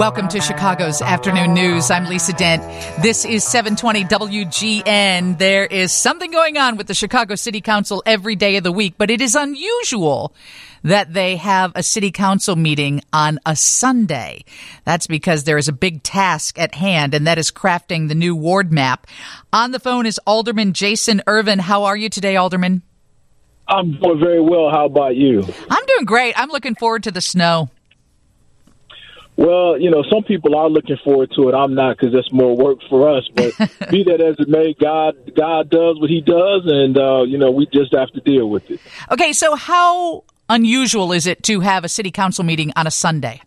Welcome 0.00 0.28
to 0.28 0.40
Chicago's 0.40 1.02
Afternoon 1.02 1.52
News. 1.52 1.90
I'm 1.90 2.06
Lisa 2.06 2.32
Dent. 2.32 2.62
This 3.02 3.26
is 3.26 3.44
720 3.44 4.04
WGN. 4.04 5.36
There 5.36 5.66
is 5.66 5.92
something 5.92 6.30
going 6.30 6.56
on 6.56 6.78
with 6.78 6.86
the 6.86 6.94
Chicago 6.94 7.34
City 7.34 7.60
Council 7.60 8.02
every 8.06 8.34
day 8.34 8.56
of 8.56 8.64
the 8.64 8.72
week, 8.72 8.94
but 8.96 9.10
it 9.10 9.20
is 9.20 9.34
unusual 9.34 10.34
that 10.84 11.12
they 11.12 11.36
have 11.36 11.72
a 11.74 11.82
city 11.82 12.10
council 12.10 12.56
meeting 12.56 13.02
on 13.12 13.40
a 13.44 13.54
Sunday. 13.54 14.46
That's 14.86 15.06
because 15.06 15.44
there 15.44 15.58
is 15.58 15.68
a 15.68 15.72
big 15.72 16.02
task 16.02 16.58
at 16.58 16.76
hand, 16.76 17.12
and 17.12 17.26
that 17.26 17.36
is 17.36 17.50
crafting 17.50 18.08
the 18.08 18.14
new 18.14 18.34
ward 18.34 18.72
map. 18.72 19.06
On 19.52 19.70
the 19.70 19.78
phone 19.78 20.06
is 20.06 20.18
Alderman 20.26 20.72
Jason 20.72 21.20
Ervin. 21.26 21.58
How 21.58 21.84
are 21.84 21.96
you 21.96 22.08
today, 22.08 22.36
Alderman? 22.36 22.80
I'm 23.68 24.00
doing 24.00 24.18
very 24.18 24.40
well. 24.40 24.70
How 24.70 24.86
about 24.86 25.16
you? 25.16 25.42
I'm 25.70 25.86
doing 25.86 26.06
great. 26.06 26.32
I'm 26.38 26.48
looking 26.48 26.74
forward 26.74 27.02
to 27.02 27.10
the 27.10 27.20
snow. 27.20 27.68
Well, 29.40 29.80
you 29.80 29.90
know, 29.90 30.02
some 30.02 30.22
people 30.22 30.54
are 30.54 30.68
looking 30.68 30.98
forward 31.02 31.32
to 31.34 31.48
it. 31.48 31.54
I'm 31.54 31.74
not 31.74 31.96
because 31.96 32.12
that's 32.12 32.30
more 32.30 32.54
work 32.54 32.80
for 32.90 33.16
us. 33.16 33.26
But 33.34 33.56
be 33.90 34.04
that 34.04 34.20
as 34.20 34.36
it 34.38 34.50
may, 34.50 34.74
God, 34.78 35.16
God 35.34 35.70
does 35.70 35.98
what 35.98 36.10
He 36.10 36.20
does, 36.20 36.64
and 36.66 36.98
uh, 36.98 37.22
you 37.22 37.38
know, 37.38 37.50
we 37.50 37.66
just 37.72 37.94
have 37.94 38.10
to 38.10 38.20
deal 38.20 38.50
with 38.50 38.70
it. 38.70 38.80
Okay, 39.10 39.32
so 39.32 39.54
how 39.54 40.24
unusual 40.50 41.10
is 41.12 41.26
it 41.26 41.42
to 41.44 41.60
have 41.60 41.84
a 41.84 41.88
city 41.88 42.10
council 42.10 42.44
meeting 42.44 42.70
on 42.76 42.86
a 42.86 42.90
Sunday? 42.90 43.40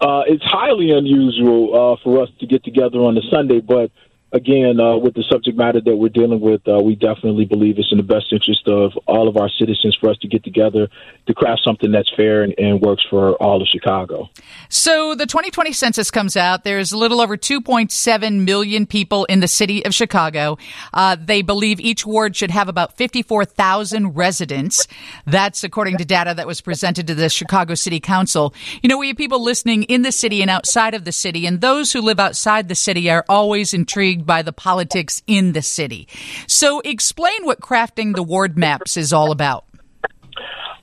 Uh, 0.00 0.22
it's 0.26 0.42
highly 0.42 0.90
unusual 0.90 1.92
uh, 1.92 1.96
for 2.02 2.22
us 2.22 2.30
to 2.40 2.46
get 2.46 2.64
together 2.64 3.00
on 3.00 3.18
a 3.18 3.22
Sunday, 3.30 3.60
but 3.60 3.90
again, 4.34 4.80
uh, 4.80 4.96
with 4.96 5.14
the 5.14 5.22
subject 5.30 5.56
matter 5.56 5.80
that 5.80 5.96
we're 5.96 6.08
dealing 6.08 6.40
with, 6.40 6.60
uh, 6.66 6.80
we 6.82 6.96
definitely 6.96 7.44
believe 7.44 7.78
it's 7.78 7.92
in 7.92 7.98
the 7.98 8.02
best 8.02 8.32
interest 8.32 8.66
of 8.66 8.92
all 9.06 9.28
of 9.28 9.36
our 9.36 9.48
citizens 9.48 9.96
for 9.98 10.10
us 10.10 10.18
to 10.18 10.28
get 10.28 10.42
together 10.42 10.88
to 11.26 11.34
craft 11.34 11.62
something 11.64 11.92
that's 11.92 12.10
fair 12.16 12.42
and, 12.42 12.52
and 12.58 12.80
works 12.80 13.04
for 13.08 13.34
all 13.36 13.62
of 13.62 13.68
Chicago. 13.68 14.28
So 14.68 15.14
the 15.14 15.26
2020 15.26 15.72
census 15.72 16.10
comes 16.10 16.36
out. 16.36 16.64
There's 16.64 16.90
a 16.90 16.98
little 16.98 17.20
over 17.20 17.36
2.7 17.36 18.44
million 18.44 18.86
people 18.86 19.24
in 19.26 19.38
the 19.38 19.48
city 19.48 19.86
of 19.86 19.94
Chicago. 19.94 20.58
Uh, 20.92 21.16
they 21.18 21.40
believe 21.40 21.78
each 21.78 22.04
ward 22.04 22.34
should 22.34 22.50
have 22.50 22.68
about 22.68 22.96
54,000 22.96 24.16
residents. 24.16 24.88
That's 25.26 25.62
according 25.62 25.98
to 25.98 26.04
data 26.04 26.34
that 26.34 26.46
was 26.46 26.60
presented 26.60 27.06
to 27.06 27.14
the 27.14 27.28
Chicago 27.28 27.76
City 27.76 28.00
Council. 28.00 28.52
You 28.82 28.88
know, 28.88 28.98
we 28.98 29.08
have 29.08 29.16
people 29.16 29.42
listening 29.42 29.84
in 29.84 30.02
the 30.02 30.12
city 30.12 30.42
and 30.42 30.50
outside 30.50 30.94
of 30.94 31.04
the 31.04 31.12
city, 31.12 31.46
and 31.46 31.60
those 31.60 31.92
who 31.92 32.00
live 32.00 32.18
outside 32.18 32.68
the 32.68 32.74
city 32.74 33.08
are 33.08 33.24
always 33.28 33.72
intrigued 33.72 34.23
by 34.26 34.42
the 34.42 34.52
politics 34.52 35.22
in 35.26 35.52
the 35.52 35.62
city. 35.62 36.08
So, 36.46 36.80
explain 36.80 37.44
what 37.44 37.60
crafting 37.60 38.14
the 38.14 38.22
ward 38.22 38.56
maps 38.56 38.96
is 38.96 39.12
all 39.12 39.30
about. 39.30 39.64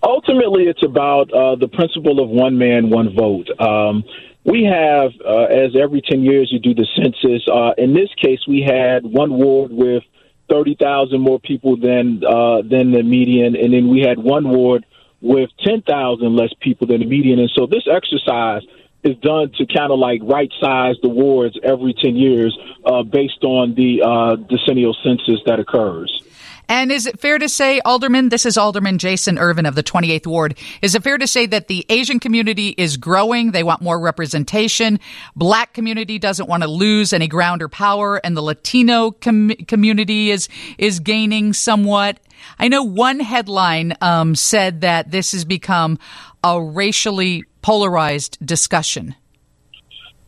Ultimately, 0.04 0.64
it's 0.64 0.84
about 0.84 1.32
uh, 1.32 1.56
the 1.56 1.68
principle 1.68 2.24
of 2.24 2.30
one 2.30 2.58
man, 2.58 2.90
one 2.90 3.16
vote. 3.16 3.48
Um, 3.60 4.04
we 4.44 4.64
have, 4.64 5.12
uh, 5.24 5.44
as 5.44 5.76
every 5.80 6.02
10 6.02 6.24
years 6.24 6.50
you 6.52 6.60
do 6.60 6.74
the 6.74 6.88
census, 6.96 7.48
uh, 7.48 7.74
in 7.78 7.94
this 7.94 8.10
case, 8.20 8.40
we 8.48 8.62
had 8.62 9.06
one 9.06 9.34
ward 9.34 9.72
with 9.72 10.04
30,000 10.50 11.22
more 11.22 11.40
people 11.40 11.78
than, 11.78 12.24
uh, 12.28 12.62
than 12.64 12.92
the 12.92 13.04
median, 13.04 13.56
and 13.56 13.74
then 13.74 13.88
we 13.88 14.02
had 14.02 14.18
one 14.18 14.50
ward 14.50 14.86
with 15.22 15.50
10,000 15.64 16.36
less 16.36 16.50
people 16.60 16.88
than 16.88 17.02
the 17.02 17.06
median. 17.06 17.40
And 17.40 17.52
so 17.56 17.68
this 17.68 17.88
exercise 17.88 18.64
is 19.04 19.18
done 19.18 19.52
to 19.58 19.66
kind 19.66 19.92
of 19.92 20.00
like 20.00 20.22
right 20.24 20.52
size 20.60 20.96
the 21.02 21.10
wards 21.10 21.58
every 21.64 21.94
10 21.94 22.16
years 22.16 22.58
uh, 22.86 23.04
based 23.04 23.44
on 23.44 23.76
the 23.76 24.02
uh, 24.04 24.36
decennial 24.36 24.96
census 25.04 25.40
that 25.46 25.60
occurs. 25.60 26.24
And 26.68 26.92
is 26.92 27.06
it 27.06 27.20
fair 27.20 27.38
to 27.38 27.50
say, 27.50 27.80
Alderman, 27.82 28.30
this 28.30 28.46
is 28.46 28.58
Alderman 28.58 28.98
Jason 28.98 29.38
Ervin 29.38 29.66
of 29.66 29.76
the 29.76 29.84
28th 29.84 30.28
Ward, 30.28 30.58
is 30.82 30.96
it 30.96 31.04
fair 31.04 31.18
to 31.18 31.28
say 31.28 31.46
that 31.46 31.68
the 31.68 31.86
Asian 31.90 32.20
community 32.20 32.70
is 32.78 32.98
growing? 32.98 33.52
They 33.52 33.64
want 33.64 33.82
more 33.82 34.00
representation. 34.00 35.00
Black 35.36 35.74
community 35.74 36.20
doesn't 36.20 36.48
want 36.48 36.64
to 36.64 36.70
lose 36.70 37.14
any 37.14 37.28
ground 37.28 37.62
or 37.62 37.70
power, 37.70 38.18
and 38.18 38.36
the 38.36 38.42
Latino 38.42 39.12
com- 39.12 39.50
community 39.68 40.32
is, 40.32 40.50
is 40.78 41.00
gaining 41.00 41.54
somewhat. 41.54 42.20
I 42.58 42.70
know 42.70 42.84
one 42.84 43.20
headline 43.20 43.96
um, 44.02 44.36
said 44.36 44.82
that 44.82 45.12
this 45.12 45.34
has 45.34 45.46
become 45.46 46.00
a 46.44 46.62
racially 46.62 47.46
polarized 47.62 48.44
discussion? 48.46 49.16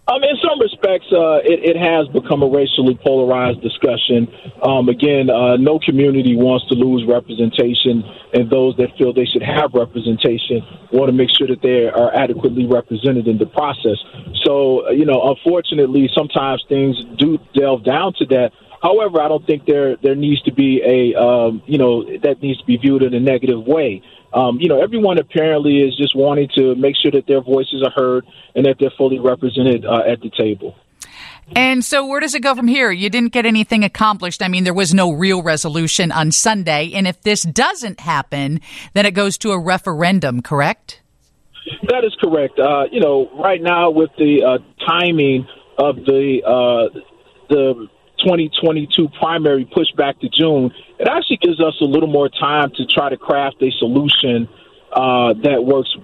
Um, 0.06 0.22
in 0.22 0.36
some 0.44 0.60
respects, 0.60 1.08
uh, 1.14 1.40
it, 1.48 1.64
it, 1.64 1.78
has 1.80 2.10
become 2.10 2.44
a 2.44 2.48
racially 2.48 3.00
polarized 3.02 3.62
discussion. 3.62 4.28
Um, 4.62 4.90
again, 4.90 5.30
uh, 5.30 5.56
no 5.56 5.80
community 5.80 6.36
wants 6.36 6.68
to 6.68 6.76
lose 6.76 7.08
representation, 7.08 8.04
and 8.34 8.50
those 8.50 8.76
that 8.76 8.92
feel 8.98 9.14
they 9.14 9.24
should 9.24 9.44
have 9.44 9.72
representation 9.74 10.60
want 10.92 11.08
to 11.08 11.16
make 11.16 11.30
sure 11.32 11.48
that 11.48 11.62
they 11.62 11.88
are 11.88 12.14
adequately 12.14 12.68
represented 12.68 13.30
in 13.30 13.38
the 13.38 13.46
process. 13.46 13.96
So, 14.44 14.88
uh, 14.88 14.90
you 14.92 15.06
know, 15.06 15.24
unfortunately, 15.24 16.10
sometimes 16.14 16.66
things 16.68 17.00
do 17.16 17.40
delve 17.56 17.86
down 17.86 18.12
to 18.20 18.26
that. 18.26 18.52
However, 18.84 19.20
I 19.22 19.28
don't 19.30 19.46
think 19.48 19.66
there 19.66 19.96
there 19.96 20.16
needs 20.16 20.42
to 20.44 20.54
be 20.54 20.82
a 20.86 21.20
um, 21.20 21.64
you 21.66 21.80
know 21.80 22.04
that 22.20 22.44
needs 22.44 22.60
to 22.60 22.66
be 22.66 22.78
viewed 22.78 23.02
in 23.02 23.16
a 23.16 23.20
negative 23.20 23.66
way 23.66 24.04
um, 24.34 24.60
you 24.60 24.68
know, 24.68 24.82
everyone 24.82 25.20
apparently 25.20 25.82
is 25.82 25.96
just 25.96 26.16
wanting 26.16 26.50
to 26.56 26.76
make 26.76 26.96
sure 27.02 27.12
that 27.12 27.28
their 27.28 27.42
voices 27.42 27.84
are 27.84 27.92
heard 27.92 28.26
and 28.56 28.66
that 28.66 28.78
they're 28.80 28.92
fully 28.98 29.20
represented 29.20 29.86
uh, 29.86 30.02
at 30.08 30.22
the 30.22 30.32
table. 30.32 30.76
And 31.56 31.84
so, 31.84 32.06
where 32.06 32.20
does 32.20 32.34
it 32.34 32.40
go 32.40 32.56
from 32.56 32.68
here? 32.68 32.90
You 32.90 33.10
didn't 33.10 33.34
get 33.34 33.46
anything 33.46 33.84
accomplished. 33.84 34.42
I 34.42 34.48
mean, 34.48 34.64
there 34.64 34.74
was 34.74 34.94
no 34.94 35.12
real 35.12 35.44
resolution 35.44 36.12
on 36.12 36.32
Sunday. 36.32 36.94
And 36.94 37.06
if 37.06 37.22
this 37.22 37.44
doesn't 37.44 38.00
happen, 38.00 38.62
then 38.94 39.06
it 39.06 39.12
goes 39.12 39.38
to 39.40 39.52
a 39.52 39.60
referendum, 39.60 40.42
correct? 40.42 41.02
That 41.90 42.06
is 42.06 42.16
correct. 42.20 42.58
Uh, 42.58 42.86
you 42.92 43.02
know, 43.02 43.30
right 43.38 43.62
now 43.62 43.92
with 43.92 44.10
the 44.18 44.44
uh, 44.44 44.86
timing 44.88 45.46
of 45.78 45.98
the 45.98 46.42
uh, 46.46 47.00
the 47.50 47.88
2022 48.24 49.10
primary 49.20 49.66
pushed 49.66 49.96
back 49.96 50.20
to 50.20 50.30
June, 50.30 50.72
it 51.00 51.08
actually 51.08 51.38
gives 51.38 51.60
us 51.60 51.76
a 51.82 51.86
little 51.86 52.10
more 52.10 52.30
time 52.30 52.72
to 52.76 52.86
try 52.86 53.10
to 53.10 53.18
craft 53.18 53.62
a 53.62 53.72
solution 53.78 54.48
uh, 54.92 55.34
that 55.44 55.64
works 55.64 55.96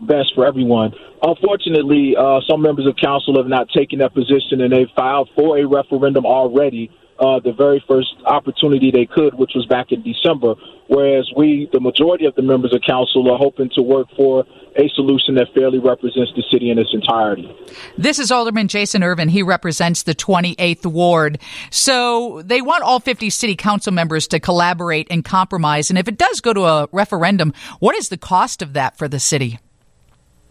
best 0.00 0.34
for 0.34 0.46
everyone. 0.46 0.92
Unfortunately, 1.22 2.14
uh, 2.16 2.40
some 2.48 2.60
members 2.62 2.86
of 2.86 2.94
council 2.96 3.36
have 3.36 3.46
not 3.46 3.68
taken 3.70 3.98
that 4.00 4.14
position 4.14 4.60
and 4.60 4.72
they've 4.72 4.90
filed 4.94 5.30
for 5.34 5.58
a 5.58 5.66
referendum 5.66 6.26
already 6.26 6.90
uh, 7.18 7.40
the 7.40 7.52
very 7.52 7.82
first 7.88 8.14
opportunity 8.24 8.90
they 8.90 9.06
could, 9.06 9.34
which 9.34 9.52
was 9.54 9.66
back 9.66 9.92
in 9.92 10.02
December. 10.02 10.54
Whereas 10.88 11.30
we, 11.36 11.68
the 11.72 11.80
majority 11.80 12.26
of 12.26 12.34
the 12.34 12.42
members 12.42 12.72
of 12.74 12.82
council, 12.86 13.30
are 13.30 13.38
hoping 13.38 13.70
to 13.74 13.82
work 13.82 14.08
for 14.16 14.44
a 14.76 14.88
solution 14.94 15.34
that 15.36 15.48
fairly 15.54 15.78
represents 15.78 16.32
the 16.36 16.44
city 16.50 16.70
in 16.70 16.78
its 16.78 16.90
entirety. 16.92 17.50
This 17.96 18.18
is 18.18 18.30
Alderman 18.30 18.68
Jason 18.68 19.02
Ervin. 19.02 19.28
He 19.28 19.42
represents 19.42 20.02
the 20.02 20.14
28th 20.14 20.86
Ward. 20.86 21.40
So 21.70 22.42
they 22.44 22.60
want 22.60 22.84
all 22.84 23.00
50 23.00 23.30
city 23.30 23.56
council 23.56 23.92
members 23.92 24.28
to 24.28 24.38
collaborate 24.38 25.08
and 25.10 25.24
compromise. 25.24 25.90
And 25.90 25.98
if 25.98 26.08
it 26.08 26.18
does 26.18 26.40
go 26.40 26.52
to 26.52 26.64
a 26.64 26.88
referendum, 26.92 27.52
what 27.80 27.96
is 27.96 28.10
the 28.10 28.18
cost 28.18 28.62
of 28.62 28.74
that 28.74 28.96
for 28.96 29.08
the 29.08 29.18
city? 29.18 29.58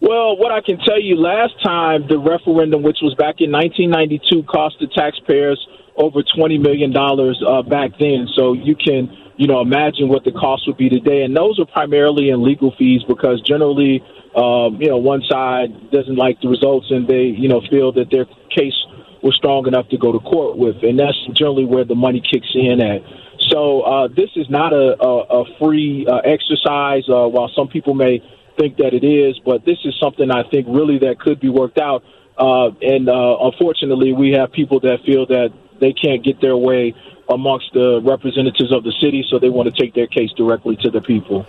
Well, 0.06 0.38
what 0.38 0.52
I 0.52 0.62
can 0.62 0.78
tell 0.78 1.02
you, 1.02 1.16
last 1.18 1.58
time 1.66 2.06
the 2.08 2.20
referendum, 2.20 2.84
which 2.84 3.00
was 3.02 3.16
back 3.18 3.42
in 3.42 3.50
1992, 3.50 4.44
cost 4.44 4.76
the 4.80 4.86
taxpayers 4.86 5.58
over 5.98 6.22
$20 6.22 6.62
million 6.62 6.94
uh, 6.94 7.64
back 7.64 7.98
then. 7.98 8.30
So 8.38 8.54
you 8.54 8.76
can, 8.76 9.10
you 9.36 9.48
know, 9.48 9.62
imagine 9.62 10.08
what 10.08 10.24
the 10.24 10.32
cost 10.32 10.68
would 10.68 10.78
be 10.78 10.90
today. 10.90 11.24
And 11.24 11.36
those 11.36 11.58
are 11.58 11.66
primarily 11.66 12.30
in 12.30 12.44
legal 12.44 12.72
fees 12.78 13.02
because 13.08 13.42
generally, 13.42 14.06
um, 14.38 14.78
you 14.80 14.94
know, 14.94 15.02
one 15.02 15.24
side 15.28 15.90
doesn't 15.90 16.18
like 16.18 16.40
the 16.40 16.50
results 16.50 16.86
and 16.92 17.08
they, 17.08 17.34
you 17.34 17.50
know, 17.50 17.62
feel 17.68 17.92
that 17.94 18.12
their 18.12 18.26
case 18.54 18.78
was 19.24 19.34
strong 19.34 19.66
enough 19.66 19.90
to 19.90 19.98
go 19.98 20.12
to 20.12 20.20
court 20.20 20.56
with. 20.56 20.84
And 20.84 21.00
that's 21.00 21.18
generally 21.34 21.66
where 21.66 21.84
the 21.84 21.96
money 21.96 22.22
kicks 22.22 22.54
in 22.54 22.78
at. 22.80 23.02
So 23.50 23.82
uh, 23.82 24.08
this 24.10 24.30
is 24.36 24.46
not 24.52 24.72
a, 24.72 25.02
a, 25.02 25.42
a 25.42 25.58
free 25.58 26.06
uh, 26.06 26.18
exercise, 26.18 27.10
uh, 27.10 27.26
while 27.26 27.50
some 27.58 27.70
people 27.70 27.96
may 27.96 28.22
think 28.58 28.78
that 28.78 28.94
it 28.94 29.03
is, 29.06 29.40
but 29.46 29.66
this 29.66 29.78
is 29.85 29.94
something 30.02 30.32
I 30.32 30.44
think 30.50 30.68
really 30.70 31.00
that 31.00 31.20
could 31.20 31.40
be 31.40 31.50
worked 31.50 31.78
out. 31.78 32.03
Uh, 32.38 32.72
and 32.82 33.08
uh, 33.08 33.38
unfortunately, 33.41 34.14
we 34.14 34.32
have 34.32 34.52
people 34.52 34.79
that 34.82 34.97
feel 35.06 35.26
that 35.28 35.53
they 35.80 35.94
can't 35.94 36.24
get 36.24 36.42
their 36.42 36.58
way 36.58 36.94
amongst 37.30 37.74
the 37.74 38.02
representatives 38.04 38.72
of 38.72 38.84
the 38.84 38.94
city, 39.02 39.26
so 39.30 39.40
they 39.40 39.50
want 39.50 39.74
to 39.74 39.82
take 39.82 39.94
their 39.94 40.08
case 40.08 40.32
directly 40.38 40.78
to 40.82 40.92
the 40.92 41.02
people. 41.02 41.46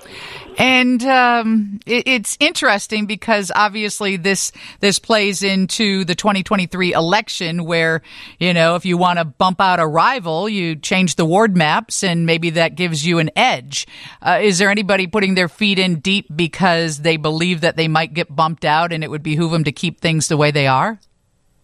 And 0.59 1.03
um, 1.05 1.81
it, 1.85 2.09
it's 2.09 2.37
interesting 2.41 3.07
because 3.07 3.53
obviously 3.55 4.17
this 4.17 4.53
this 4.81 4.99
plays 4.99 5.43
into 5.43 6.05
the 6.05 6.15
2023 6.15 6.93
election, 6.93 7.65
where 7.65 8.03
you 8.39 8.55
know 8.55 8.75
if 8.77 8.87
you 8.87 8.97
want 8.97 9.19
to 9.19 9.25
bump 9.25 9.61
out 9.61 9.79
a 9.79 9.87
rival, 9.87 10.49
you 10.49 10.77
change 10.77 11.17
the 11.17 11.27
ward 11.27 11.57
maps, 11.57 12.03
and 12.03 12.25
maybe 12.25 12.51
that 12.51 12.75
gives 12.75 13.07
you 13.07 13.19
an 13.19 13.31
edge. 13.37 13.87
Uh, 14.23 14.39
is 14.41 14.59
there 14.59 14.71
anybody 14.71 15.07
putting 15.07 15.35
their 15.35 15.49
feet 15.49 15.79
in 15.79 16.01
deep 16.01 16.27
because 16.35 16.99
they 16.99 17.19
believe 17.19 17.61
that 17.61 17.77
they 17.77 17.89
might 17.89 18.15
get 18.15 18.35
bumped 18.35 18.65
out, 18.65 18.93
and 18.93 19.05
it 19.05 19.11
would 19.11 19.23
behoove 19.23 19.51
them 19.51 19.65
to 19.65 19.73
keep 19.73 20.01
things 20.01 20.29
the 20.29 20.37
way 20.39 20.51
they 20.51 20.67
are? 20.67 20.99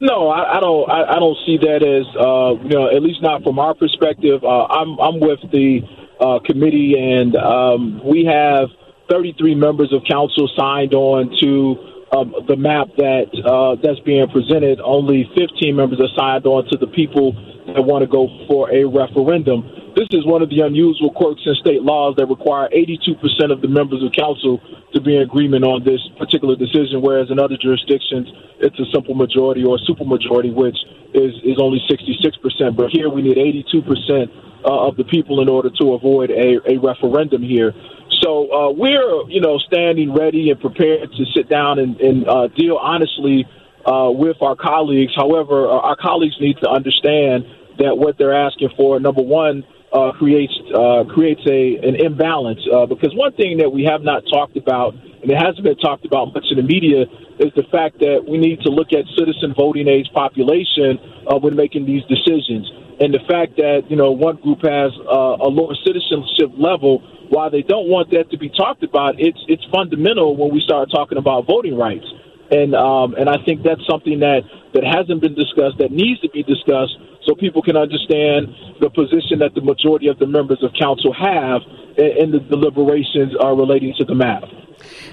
No, 0.02 0.26
I, 0.26 0.58
I 0.58 0.60
don't. 0.60 0.90
I, 0.90 1.14
I, 1.14 1.19
don't 1.22 1.38
see 1.46 1.58
that 1.58 1.78
as 1.78 2.10
uh, 2.19 2.58
you 2.66 2.75
know, 2.75 2.90
at 2.90 3.06
least 3.06 3.22
not 3.22 3.44
from 3.44 3.60
our 3.60 3.72
perspective. 3.72 4.43
Uh, 4.43 4.66
I'm 4.66 4.99
I'm 4.99 5.20
with 5.20 5.38
the 5.54 5.78
uh, 6.19 6.40
committee, 6.43 6.99
and 6.99 7.37
um, 7.37 8.02
we 8.02 8.26
have 8.26 8.66
33 9.08 9.54
members 9.54 9.93
of 9.94 10.02
council 10.02 10.50
signed 10.58 10.93
on 10.93 11.31
to 11.38 11.93
um, 12.19 12.34
the 12.49 12.56
map 12.58 12.88
that 12.99 13.31
uh, 13.46 13.78
that's 13.78 14.00
being 14.00 14.26
presented, 14.26 14.82
only 14.82 15.31
15 15.38 15.70
members 15.70 16.00
are 16.02 16.10
signed 16.19 16.46
on 16.50 16.66
to 16.75 16.76
the 16.76 16.90
people 16.90 17.31
that 17.70 17.87
want 17.87 18.02
to 18.02 18.10
go 18.10 18.26
for 18.50 18.75
a 18.75 18.82
referendum. 18.82 19.62
This 19.94 20.10
is 20.10 20.26
one 20.26 20.43
of 20.43 20.50
the 20.50 20.66
unusual 20.66 21.14
quirks 21.14 21.43
in 21.46 21.54
state 21.62 21.82
laws 21.87 22.16
that 22.19 22.26
require 22.26 22.66
82% 22.75 23.22
of 23.52 23.62
the 23.62 23.69
members 23.69 24.02
of 24.02 24.10
council 24.10 24.58
to 24.94 25.00
be 25.00 25.16
in 25.16 25.22
agreement 25.22 25.64
on 25.64 25.84
this 25.84 26.00
particular 26.18 26.56
decision, 26.56 27.00
whereas 27.00 27.30
in 27.30 27.38
other 27.38 27.56
jurisdictions, 27.56 28.28
it's 28.60 28.78
a 28.78 28.86
simple 28.92 29.14
majority 29.14 29.64
or 29.64 29.76
a 29.76 29.82
supermajority, 29.88 30.52
which 30.52 30.76
is, 31.14 31.34
is 31.44 31.58
only 31.58 31.80
66%. 31.90 32.76
But 32.76 32.90
here 32.90 33.08
we 33.08 33.22
need 33.22 33.36
82% 33.36 34.28
uh, 34.64 34.88
of 34.88 34.96
the 34.96 35.04
people 35.04 35.40
in 35.40 35.48
order 35.48 35.70
to 35.80 35.94
avoid 35.94 36.30
a, 36.30 36.60
a 36.70 36.78
referendum 36.78 37.42
here. 37.42 37.72
So 38.20 38.52
uh, 38.52 38.70
we're, 38.70 39.28
you 39.28 39.40
know, 39.40 39.58
standing 39.58 40.14
ready 40.14 40.50
and 40.50 40.60
prepared 40.60 41.10
to 41.10 41.24
sit 41.34 41.48
down 41.48 41.78
and, 41.78 42.00
and 42.00 42.28
uh, 42.28 42.48
deal 42.48 42.76
honestly 42.76 43.46
uh, 43.84 44.10
with 44.10 44.36
our 44.40 44.54
colleagues. 44.54 45.12
However, 45.16 45.66
uh, 45.66 45.80
our 45.80 45.96
colleagues 45.96 46.36
need 46.40 46.56
to 46.62 46.68
understand 46.68 47.44
that 47.78 47.96
what 47.96 48.18
they're 48.18 48.34
asking 48.34 48.70
for, 48.76 49.00
number 49.00 49.22
one, 49.22 49.64
uh, 49.92 50.12
creates 50.12 50.56
uh, 50.74 51.04
creates 51.12 51.40
a 51.46 51.76
an 51.84 51.96
imbalance. 51.96 52.60
Uh, 52.72 52.86
because 52.86 53.14
one 53.14 53.32
thing 53.32 53.58
that 53.58 53.70
we 53.70 53.84
have 53.84 54.02
not 54.02 54.24
talked 54.32 54.56
about, 54.56 54.94
and 54.94 55.30
it 55.30 55.36
hasn't 55.36 55.62
been 55.62 55.76
talked 55.76 56.04
about 56.04 56.32
much 56.34 56.46
in 56.50 56.56
the 56.56 56.62
media, 56.62 57.04
is 57.38 57.52
the 57.56 57.64
fact 57.70 57.98
that 58.00 58.24
we 58.26 58.38
need 58.38 58.60
to 58.62 58.70
look 58.70 58.92
at 58.92 59.04
citizen 59.16 59.54
voting 59.56 59.88
age 59.88 60.08
population 60.14 60.98
uh, 61.28 61.38
when 61.38 61.54
making 61.54 61.86
these 61.86 62.02
decisions. 62.08 62.70
And 63.00 63.12
the 63.12 63.24
fact 63.28 63.56
that 63.56 63.84
you 63.88 63.96
know 63.96 64.12
one 64.12 64.36
group 64.36 64.62
has 64.64 64.92
uh, 65.04 65.36
a 65.44 65.48
lower 65.48 65.74
citizenship 65.84 66.56
level, 66.56 67.04
while 67.28 67.50
they 67.50 67.62
don't 67.62 67.88
want 67.88 68.10
that 68.10 68.30
to 68.30 68.38
be 68.38 68.48
talked 68.48 68.82
about, 68.82 69.20
it's 69.20 69.40
it's 69.48 69.64
fundamental 69.72 70.36
when 70.36 70.52
we 70.52 70.60
start 70.60 70.90
talking 70.90 71.18
about 71.18 71.46
voting 71.46 71.76
rights 71.76 72.06
and 72.52 72.74
um, 72.74 73.14
and 73.14 73.28
I 73.28 73.40
think 73.44 73.62
that's 73.64 73.80
something 73.88 74.20
that 74.20 74.44
that 74.74 74.84
hasn't 74.84 75.20
been 75.20 75.34
discussed 75.34 75.78
that 75.78 75.90
needs 75.90 76.20
to 76.20 76.28
be 76.28 76.42
discussed 76.44 76.96
so 77.26 77.34
people 77.34 77.62
can 77.62 77.76
understand 77.76 78.48
the 78.80 78.90
position 78.90 79.38
that 79.38 79.54
the 79.54 79.60
majority 79.60 80.08
of 80.08 80.19
the 80.19 80.26
members 80.26 80.62
of 80.62 80.72
council 80.78 81.12
have 81.12 81.62
in, 81.96 82.30
the 82.30 82.40
deliberations 82.40 83.34
are 83.40 83.54
relating 83.54 83.94
to 83.98 84.04
the 84.04 84.14
map. 84.14 84.44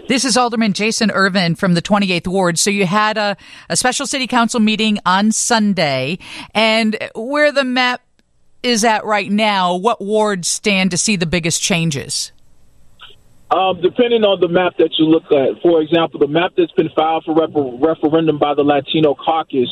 This 0.08 0.26
is 0.26 0.36
Alderman 0.36 0.74
Jason 0.74 1.12
Ervin 1.12 1.56
from 1.56 1.74
the 1.74 1.82
28th 1.82 2.28
Ward. 2.28 2.58
So 2.58 2.70
you 2.70 2.86
had 2.86 3.18
a, 3.18 3.38
a 3.70 3.76
special 3.76 4.08
city 4.08 4.26
council 4.26 4.60
meeting 4.60 4.98
on 5.06 5.32
Sunday, 5.32 6.18
and 6.56 6.98
where 7.14 7.52
the 7.52 7.64
map 7.64 8.02
is 8.64 8.84
at 8.84 9.06
right 9.06 9.32
now, 9.32 9.76
what 9.76 10.02
wards 10.02 10.48
stand 10.48 10.92
to 10.92 10.98
see 10.98 11.16
the 11.16 11.26
biggest 11.26 11.62
changes? 11.62 12.32
Um, 13.52 13.82
depending 13.82 14.24
on 14.24 14.40
the 14.40 14.48
map 14.48 14.78
that 14.78 14.92
you 15.00 15.06
look 15.06 15.26
at, 15.32 15.62
for 15.64 15.82
example, 15.82 16.20
the 16.20 16.28
map 16.28 16.52
that's 16.56 16.72
been 16.74 16.90
filed 16.96 17.24
for 17.26 17.34
refer- 17.34 17.78
referendum 17.78 18.38
by 18.38 18.54
the 18.54 18.64
Latino 18.64 19.16
caucus 19.16 19.70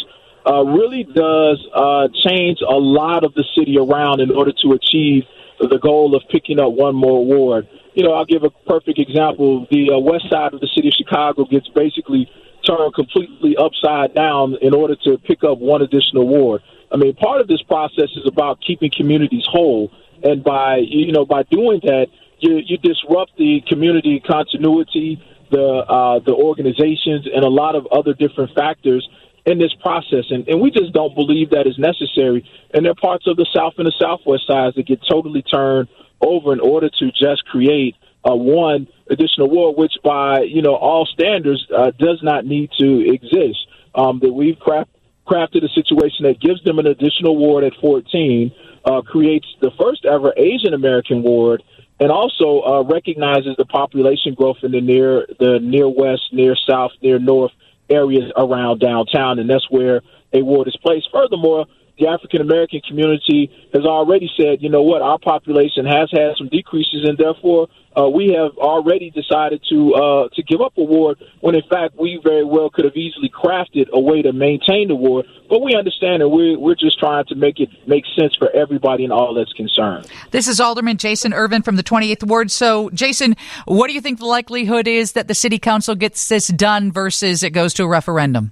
uh, 0.48 0.64
really 0.64 1.04
does 1.04 1.60
uh, 1.76 2.08
change 2.24 2.60
a 2.62 2.80
lot 2.80 3.24
of 3.24 3.34
the 3.34 3.44
city 3.58 3.78
around 3.78 4.22
in 4.22 4.32
order 4.32 4.54
to 4.64 4.72
achieve 4.72 5.24
the 5.60 5.78
goal 5.78 6.16
of 6.16 6.24
picking 6.30 6.60
up 6.60 6.72
one 6.72 6.96
more 6.96 7.26
ward. 7.26 7.68
You 7.96 8.04
know, 8.04 8.14
I'll 8.14 8.26
give 8.26 8.44
a 8.44 8.52
perfect 8.68 9.00
example. 9.00 9.68
The 9.72 9.92
uh, 9.92 10.00
west 10.00 10.30
side 10.30 10.54
of 10.54 10.62
the 10.62 10.70
city 10.74 10.88
of 10.88 10.94
Chicago 10.94 11.46
gets 11.46 11.68
basically 11.70 12.30
turned 12.66 12.94
completely 12.94 13.58
upside 13.58 14.14
down 14.14 14.56
in 14.62 14.74
order 14.74 14.96
to 15.04 15.18
pick 15.18 15.44
up 15.44 15.58
one 15.58 15.82
additional 15.82 16.28
ward. 16.28 16.62
I 16.92 16.98
mean, 16.98 17.16
part 17.16 17.42
of 17.42 17.48
this 17.48 17.62
process 17.64 18.10
is 18.16 18.26
about 18.26 18.60
keeping 18.66 18.92
communities 18.96 19.46
whole, 19.50 19.92
and 20.24 20.44
by 20.44 20.78
you 20.78 21.12
know 21.12 21.26
by 21.26 21.44
doing 21.44 21.82
that, 21.84 22.08
you, 22.40 22.62
you 22.66 22.78
disrupt 22.78 23.36
the 23.38 23.62
community 23.68 24.22
continuity, 24.26 25.22
the 25.52 25.60
uh, 25.60 26.20
the 26.20 26.34
organizations, 26.34 27.28
and 27.34 27.44
a 27.44 27.50
lot 27.50 27.76
of 27.76 27.88
other 27.88 28.14
different 28.14 28.54
factors 28.56 29.08
in 29.48 29.58
this 29.58 29.74
process. 29.82 30.26
And, 30.30 30.48
and 30.50 30.62
we 30.62 30.70
just 30.70 30.92
don't 30.92 31.16
believe 31.16 31.52
that 31.52 31.66
is 31.66 31.80
necessary. 31.80 32.48
And 32.74 32.86
there 32.86 32.92
are 32.92 32.96
parts 32.96 33.26
of 33.28 33.38
the 33.38 33.48
South 33.56 33.74
and 33.78 33.88
the 33.88 33.96
Southwest 33.98 34.46
sides 34.46 34.76
that 34.76 34.86
get 34.86 35.00
totally 35.10 35.42
turned 35.42 35.88
over 36.22 36.52
in 36.52 36.60
order 36.60 36.90
to 36.90 37.12
just 37.12 37.46
create 37.46 37.96
uh, 38.30 38.36
one 38.36 38.88
additional 39.10 39.50
ward, 39.50 39.78
which 39.78 39.94
by 40.04 40.42
you 40.42 40.62
know 40.62 40.76
all 40.76 41.06
standards 41.06 41.66
uh, 41.76 41.92
does 41.98 42.20
not 42.22 42.46
need 42.46 42.70
to 42.78 43.10
exist. 43.10 43.66
Um, 43.96 44.20
that 44.20 44.34
we've 44.34 44.60
craft, 44.60 44.90
crafted 45.26 45.64
a 45.64 45.70
situation 45.70 46.26
that 46.26 46.40
gives 46.42 46.62
them 46.64 46.78
an 46.78 46.86
additional 46.86 47.36
ward 47.38 47.64
at 47.64 47.74
14, 47.82 48.52
uh, 48.86 49.02
creates 49.02 49.48
the 49.62 49.72
first 49.80 50.06
ever 50.06 50.34
Asian 50.38 50.74
American 50.74 51.24
ward, 51.24 51.64
and 52.00 52.12
also 52.12 52.62
uh, 52.62 52.84
recognizes 52.84 53.56
the 53.58 53.66
population 53.66 54.34
growth 54.34 54.58
in 54.62 54.72
the 54.72 54.82
near 54.82 55.26
the 55.40 55.60
near 55.62 55.88
west, 55.88 56.34
near 56.34 56.56
south, 56.70 56.92
near 57.02 57.18
north 57.18 57.54
areas 57.90 58.32
around 58.36 58.80
downtown, 58.80 59.40
and 59.40 59.50
that's 59.50 59.70
where 59.70 60.02
a 60.34 60.42
ward 60.42 60.68
is 60.68 60.78
placed. 60.78 61.10
Furthermore, 61.12 61.66
the 61.98 62.08
African 62.08 62.42
American 62.42 62.82
community 62.88 63.52
has 63.74 63.86
already 63.86 64.30
said, 64.38 64.62
you 64.62 64.70
know 64.70 64.84
what, 64.84 65.02
our 65.02 65.20
population 65.20 65.86
has 65.86 66.10
had 66.12 66.36
some 66.38 66.48
decreases, 66.48 67.06
and 67.08 67.18
therefore 67.18 67.68
uh, 67.98 68.08
we 68.08 68.30
have 68.30 68.56
already 68.58 69.10
decided 69.10 69.62
to 69.70 69.94
uh, 69.96 70.30
to 70.34 70.44
give 70.44 70.62
up 70.62 70.78
a 70.78 70.84
ward. 70.84 71.18
When 71.42 71.56
in 71.56 71.64
fact 71.70 71.96
we 71.98 72.20
very 72.24 72.44
well 72.44 72.70
could 72.70 72.86
have 72.86 72.96
easily 72.96 73.30
crafted 73.30 73.90
a 73.90 74.00
way 74.00 74.22
to 74.22 74.34
maintain 74.34 74.90
the 74.90 74.96
ward, 74.96 75.26
but 75.50 75.62
we 75.62 75.76
understand 75.76 76.22
that 76.22 76.30
we're 76.30 76.58
we're 76.60 76.76
just 76.76 77.00
trying 77.00 77.26
to 77.26 77.36
make 77.36 77.60
it 77.60 77.70
make 77.88 78.06
sense 78.18 78.36
for 78.36 78.50
everybody 78.52 79.04
and 79.04 79.12
all 79.12 79.34
that's 79.34 79.54
concerned. 79.54 80.08
This 80.32 80.48
is 80.48 80.60
Alderman 80.60 80.98
Jason 80.98 81.34
Ervin 81.34 81.64
from 81.64 81.76
the 81.76 81.84
28th 81.84 82.28
Ward. 82.28 82.52
So, 82.52 82.90
Jason, 82.92 83.36
what 83.66 83.88
do 83.88 83.94
you 83.94 84.02
think 84.02 84.20
the 84.20 84.26
likelihood 84.26 84.88
is 84.88 85.14
that 85.14 85.28
the 85.28 85.36
City 85.36 85.58
Council 85.58 85.96
gets 85.96 86.28
this 86.28 86.48
done 86.48 86.92
versus 86.92 87.44
it 87.44 87.52
goes 87.52 87.74
to 87.76 87.84
a 87.84 87.88
referendum? 87.88 88.52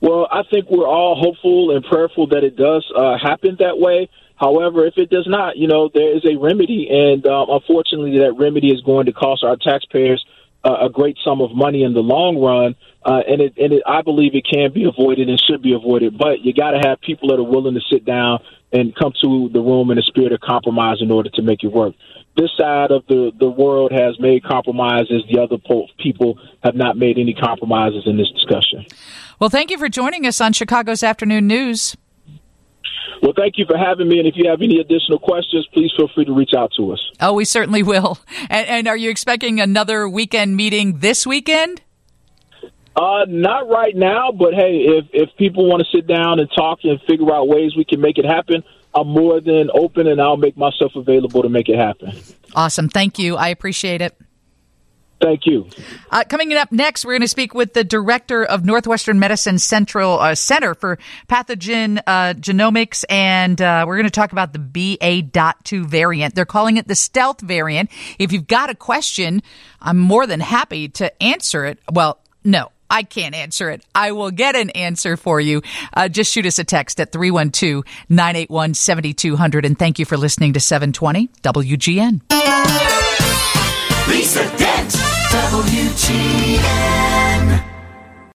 Well, 0.00 0.26
I 0.30 0.42
think 0.50 0.70
we're 0.70 0.88
all 0.88 1.14
hopeful 1.14 1.76
and 1.76 1.84
prayerful 1.84 2.28
that 2.28 2.42
it 2.42 2.56
does 2.56 2.90
uh, 2.96 3.18
happen 3.18 3.56
that 3.58 3.78
way. 3.78 4.08
However, 4.36 4.86
if 4.86 4.96
it 4.96 5.10
does 5.10 5.26
not, 5.28 5.58
you 5.58 5.68
know, 5.68 5.90
there 5.92 6.16
is 6.16 6.24
a 6.24 6.38
remedy, 6.38 6.88
and 6.90 7.26
um, 7.26 7.50
unfortunately, 7.50 8.18
that 8.20 8.32
remedy 8.32 8.68
is 8.68 8.80
going 8.80 9.06
to 9.06 9.12
cost 9.12 9.44
our 9.44 9.56
taxpayers 9.56 10.24
uh, 10.64 10.76
a 10.82 10.88
great 10.88 11.16
sum 11.24 11.40
of 11.40 11.54
money 11.54 11.82
in 11.82 11.92
the 11.92 12.00
long 12.00 12.38
run. 12.38 12.74
Uh, 13.04 13.22
and 13.26 13.40
it, 13.40 13.54
and 13.56 13.72
it, 13.72 13.82
I 13.86 14.02
believe 14.02 14.34
it 14.34 14.46
can 14.50 14.72
be 14.72 14.84
avoided 14.84 15.28
and 15.28 15.40
should 15.40 15.62
be 15.62 15.72
avoided. 15.74 16.18
But 16.18 16.40
you 16.40 16.52
got 16.52 16.72
to 16.72 16.78
have 16.86 17.00
people 17.00 17.28
that 17.28 17.38
are 17.38 17.42
willing 17.42 17.74
to 17.74 17.80
sit 17.90 18.04
down 18.04 18.40
and 18.72 18.94
come 18.94 19.12
to 19.22 19.48
the 19.52 19.60
room 19.60 19.90
in 19.90 19.98
a 19.98 20.02
spirit 20.02 20.32
of 20.32 20.40
compromise 20.40 20.98
in 21.00 21.10
order 21.10 21.30
to 21.30 21.42
make 21.42 21.64
it 21.64 21.72
work. 21.72 21.94
This 22.36 22.50
side 22.56 22.90
of 22.90 23.04
the, 23.08 23.32
the 23.38 23.48
world 23.50 23.90
has 23.90 24.18
made 24.20 24.44
compromises. 24.44 25.24
The 25.30 25.40
other 25.40 25.56
po- 25.58 25.88
people 25.98 26.38
have 26.62 26.74
not 26.74 26.96
made 26.96 27.18
any 27.18 27.34
compromises 27.34 28.04
in 28.06 28.16
this 28.16 28.30
discussion. 28.30 28.86
Well, 29.40 29.48
thank 29.48 29.70
you 29.70 29.78
for 29.78 29.88
joining 29.88 30.26
us 30.26 30.38
on 30.42 30.52
Chicago's 30.52 31.02
Afternoon 31.02 31.46
News. 31.46 31.96
Well, 33.22 33.32
thank 33.34 33.54
you 33.56 33.64
for 33.66 33.76
having 33.76 34.06
me. 34.06 34.18
And 34.18 34.28
if 34.28 34.34
you 34.36 34.50
have 34.50 34.60
any 34.60 34.80
additional 34.80 35.18
questions, 35.18 35.66
please 35.72 35.90
feel 35.96 36.08
free 36.14 36.26
to 36.26 36.32
reach 36.32 36.52
out 36.56 36.72
to 36.76 36.92
us. 36.92 37.00
Oh, 37.20 37.32
we 37.32 37.46
certainly 37.46 37.82
will. 37.82 38.18
And, 38.50 38.66
and 38.66 38.88
are 38.88 38.96
you 38.96 39.10
expecting 39.10 39.60
another 39.60 40.08
weekend 40.08 40.56
meeting 40.56 40.98
this 40.98 41.26
weekend? 41.26 41.82
Uh, 42.96 43.24
not 43.28 43.68
right 43.68 43.94
now, 43.94 44.32
but 44.32 44.52
hey, 44.54 44.78
if 44.78 45.06
if 45.12 45.28
people 45.36 45.68
want 45.68 45.80
to 45.82 45.96
sit 45.96 46.06
down 46.06 46.40
and 46.40 46.50
talk 46.56 46.80
and 46.82 47.00
figure 47.02 47.32
out 47.32 47.46
ways 47.46 47.76
we 47.76 47.84
can 47.84 48.00
make 48.00 48.18
it 48.18 48.24
happen, 48.24 48.64
I'm 48.92 49.06
more 49.06 49.40
than 49.40 49.70
open 49.72 50.08
and 50.08 50.20
I'll 50.20 50.36
make 50.36 50.56
myself 50.56 50.92
available 50.96 51.42
to 51.42 51.48
make 51.48 51.68
it 51.68 51.78
happen. 51.78 52.18
Awesome. 52.54 52.88
Thank 52.88 53.20
you. 53.20 53.36
I 53.36 53.48
appreciate 53.48 54.02
it. 54.02 54.16
Thank 55.20 55.44
you. 55.44 55.68
Uh, 56.10 56.24
coming 56.24 56.54
up 56.54 56.72
next, 56.72 57.04
we're 57.04 57.12
going 57.12 57.20
to 57.20 57.28
speak 57.28 57.52
with 57.52 57.74
the 57.74 57.84
director 57.84 58.44
of 58.44 58.64
Northwestern 58.64 59.18
Medicine 59.18 59.58
Central 59.58 60.18
uh, 60.18 60.34
Center 60.34 60.74
for 60.74 60.98
Pathogen 61.28 62.00
uh, 62.06 62.32
Genomics, 62.34 63.04
and 63.10 63.60
uh, 63.60 63.84
we're 63.86 63.96
going 63.96 64.04
to 64.04 64.10
talk 64.10 64.32
about 64.32 64.54
the 64.54 64.58
BA.2 64.58 65.84
variant. 65.84 66.34
They're 66.34 66.46
calling 66.46 66.78
it 66.78 66.88
the 66.88 66.94
stealth 66.94 67.40
variant. 67.42 67.90
If 68.18 68.32
you've 68.32 68.46
got 68.46 68.70
a 68.70 68.74
question, 68.74 69.42
I'm 69.80 69.98
more 69.98 70.26
than 70.26 70.40
happy 70.40 70.88
to 70.88 71.22
answer 71.22 71.66
it. 71.66 71.78
Well, 71.92 72.18
no. 72.42 72.70
I 72.92 73.04
can't 73.04 73.36
answer 73.36 73.70
it. 73.70 73.86
I 73.94 74.10
will 74.10 74.32
get 74.32 74.56
an 74.56 74.70
answer 74.70 75.16
for 75.16 75.40
you. 75.40 75.62
Uh, 75.94 76.08
just 76.08 76.32
shoot 76.32 76.44
us 76.44 76.58
a 76.58 76.64
text 76.64 76.98
at 76.98 77.12
312 77.12 77.84
981 78.08 78.74
7200. 78.74 79.64
And 79.64 79.78
thank 79.78 80.00
you 80.00 80.04
for 80.04 80.16
listening 80.16 80.54
to 80.54 80.60
720 80.60 81.28
WGN. 81.44 82.20
Lisa 84.08 84.59
Dent, 85.40 85.52
WGN. 85.52 87.29